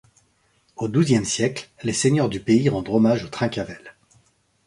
[0.77, 3.93] Au douzième siècle, les seigneurs du pays rendent hommage aux Trencavel.